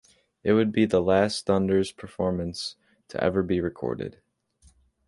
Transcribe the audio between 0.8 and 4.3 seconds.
the last Thunders performance to ever be recorded.